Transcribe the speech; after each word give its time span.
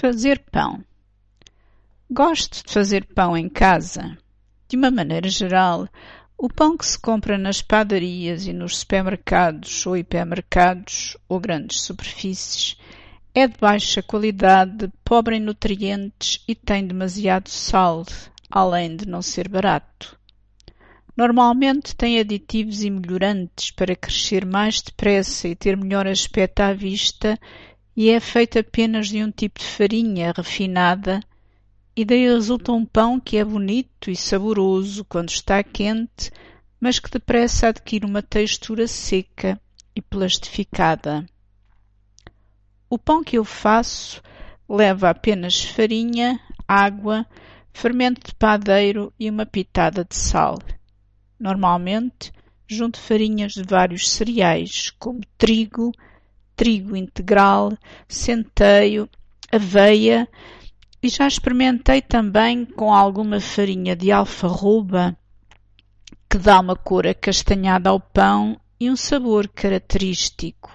Fazer 0.00 0.42
pão. 0.50 0.82
Gosto 2.10 2.66
de 2.66 2.72
fazer 2.72 3.04
pão 3.04 3.36
em 3.36 3.48
casa. 3.48 4.18
De 4.66 4.76
uma 4.76 4.90
maneira 4.90 5.28
geral, 5.28 5.86
o 6.36 6.48
pão 6.48 6.76
que 6.76 6.86
se 6.86 6.98
compra 6.98 7.38
nas 7.38 7.62
padarias 7.62 8.46
e 8.46 8.52
nos 8.52 8.78
supermercados 8.78 9.86
ou 9.86 9.96
hipermercados 9.96 11.16
ou 11.28 11.38
grandes 11.38 11.82
superfícies 11.82 12.76
é 13.32 13.46
de 13.46 13.56
baixa 13.58 14.02
qualidade, 14.02 14.90
pobre 15.04 15.36
em 15.36 15.40
nutrientes 15.40 16.42
e 16.48 16.54
tem 16.54 16.84
demasiado 16.84 17.48
sal, 17.48 18.04
além 18.50 18.96
de 18.96 19.06
não 19.06 19.22
ser 19.22 19.46
barato. 19.46 20.18
Normalmente 21.16 21.94
tem 21.94 22.18
aditivos 22.18 22.82
e 22.82 22.90
melhorantes 22.90 23.70
para 23.70 23.94
crescer 23.94 24.44
mais 24.46 24.80
depressa 24.80 25.46
e 25.46 25.54
ter 25.54 25.76
melhor 25.76 26.06
aspecto 26.08 26.60
à 26.60 26.72
vista 26.72 27.38
e 27.96 28.10
é 28.10 28.18
feito 28.20 28.58
apenas 28.58 29.08
de 29.08 29.22
um 29.22 29.30
tipo 29.30 29.58
de 29.58 29.66
farinha 29.66 30.32
refinada 30.34 31.20
e 31.94 32.04
daí 32.04 32.26
resulta 32.26 32.72
um 32.72 32.86
pão 32.86 33.20
que 33.20 33.36
é 33.36 33.44
bonito 33.44 34.10
e 34.10 34.16
saboroso 34.16 35.04
quando 35.04 35.28
está 35.28 35.62
quente, 35.62 36.30
mas 36.80 36.98
que 36.98 37.10
depressa 37.10 37.68
adquire 37.68 38.06
uma 38.06 38.22
textura 38.22 38.88
seca 38.88 39.60
e 39.94 40.00
plastificada. 40.00 41.26
O 42.88 42.98
pão 42.98 43.22
que 43.22 43.36
eu 43.36 43.44
faço 43.44 44.22
leva 44.66 45.10
apenas 45.10 45.62
farinha, 45.62 46.40
água, 46.66 47.26
fermento 47.74 48.26
de 48.26 48.34
padeiro 48.34 49.12
e 49.20 49.28
uma 49.28 49.44
pitada 49.44 50.02
de 50.04 50.16
sal. 50.16 50.58
Normalmente, 51.38 52.32
junto 52.66 52.98
farinhas 52.98 53.52
de 53.52 53.62
vários 53.64 54.10
cereais, 54.10 54.90
como 54.98 55.20
trigo, 55.36 55.92
trigo 56.62 56.94
integral, 56.94 57.76
centeio, 58.06 59.10
aveia 59.50 60.28
e 61.02 61.08
já 61.08 61.26
experimentei 61.26 62.00
também 62.00 62.64
com 62.64 62.94
alguma 62.94 63.40
farinha 63.40 63.96
de 63.96 64.12
alfarroba 64.12 65.18
que 66.30 66.38
dá 66.38 66.60
uma 66.60 66.76
cor 66.76 67.04
acastanhada 67.04 67.90
ao 67.90 67.98
pão 67.98 68.60
e 68.78 68.88
um 68.88 68.94
sabor 68.94 69.48
característico. 69.48 70.70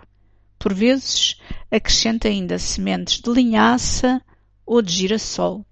Por 0.59 0.73
vezes 0.73 1.39
acrescenta 1.72 2.28
ainda 2.28 2.59
sementes 2.59 3.22
de 3.22 3.31
linhaça 3.31 4.22
ou 4.66 4.81
de 4.81 4.92
girassol. 4.92 5.66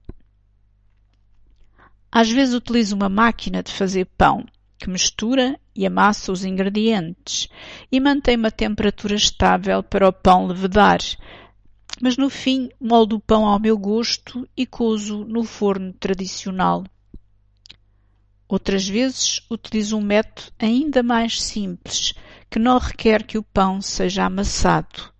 Às 2.09 2.29
vezes 2.29 2.55
utilizo 2.55 2.95
uma 2.95 3.09
máquina 3.09 3.61
de 3.61 3.73
fazer 3.73 4.05
pão 4.17 4.45
que 4.77 4.89
mistura 4.89 5.59
e 5.75 5.85
amassa 5.85 6.31
os 6.31 6.43
ingredientes 6.43 7.47
e 7.91 7.99
mantém 7.99 8.37
uma 8.37 8.51
temperatura 8.51 9.15
estável 9.15 9.81
para 9.81 10.07
o 10.07 10.13
pão 10.13 10.47
levedar. 10.47 10.99
Mas 12.01 12.17
no 12.17 12.29
fim 12.29 12.69
moldo 12.79 13.15
o 13.15 13.19
pão 13.19 13.45
ao 13.45 13.59
meu 13.59 13.77
gosto 13.77 14.47
e 14.55 14.65
cozo 14.65 15.23
no 15.25 15.43
forno 15.43 15.93
tradicional. 15.93 16.83
Outras 18.47 18.87
vezes 18.87 19.41
utilizo 19.49 19.97
um 19.97 20.01
método 20.01 20.51
ainda 20.59 21.01
mais 21.01 21.41
simples, 21.41 22.13
que 22.49 22.59
não 22.59 22.77
requer 22.77 23.23
que 23.23 23.37
o 23.37 23.43
pão 23.43 23.81
seja 23.81 24.25
amassado. 24.25 25.11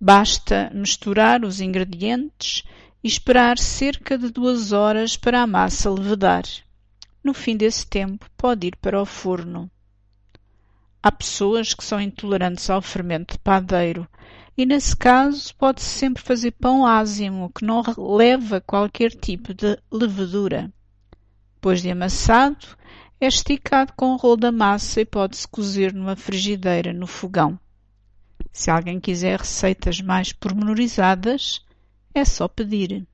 Basta 0.00 0.70
misturar 0.72 1.44
os 1.44 1.60
ingredientes 1.60 2.62
e 3.02 3.08
esperar 3.08 3.58
cerca 3.58 4.16
de 4.16 4.30
duas 4.30 4.72
horas 4.72 5.16
para 5.16 5.42
a 5.42 5.46
massa 5.46 5.90
levedar. 5.90 6.44
No 7.22 7.34
fim 7.34 7.56
desse 7.56 7.86
tempo, 7.86 8.26
pode 8.36 8.68
ir 8.68 8.76
para 8.76 9.00
o 9.00 9.04
forno. 9.04 9.70
Há 11.02 11.12
pessoas 11.12 11.74
que 11.74 11.84
são 11.84 12.00
intolerantes 12.00 12.68
ao 12.70 12.80
fermento 12.82 13.34
de 13.34 13.38
padeiro 13.38 14.08
e, 14.56 14.66
nesse 14.66 14.96
caso, 14.96 15.54
pode-se 15.56 15.88
sempre 15.88 16.22
fazer 16.22 16.50
pão 16.52 16.84
ázimo, 16.84 17.50
que 17.50 17.64
não 17.64 17.82
leva 18.16 18.60
qualquer 18.60 19.10
tipo 19.10 19.54
de 19.54 19.78
levedura. 19.90 20.72
Depois 21.54 21.82
de 21.82 21.90
amassado, 21.90 22.66
é 23.20 23.26
esticado 23.26 23.92
com 23.94 24.12
o 24.12 24.16
rolo 24.16 24.36
da 24.36 24.52
massa 24.52 25.02
e 25.02 25.04
pode-se 25.04 25.46
cozer 25.46 25.92
numa 25.92 26.16
frigideira 26.16 26.92
no 26.92 27.06
fogão. 27.06 27.58
Se 28.52 28.70
alguém 28.70 28.98
quiser 28.98 29.38
receitas 29.38 30.00
mais 30.00 30.32
pormenorizadas, 30.32 31.64
é 32.14 32.24
só 32.24 32.48
pedir. 32.48 33.06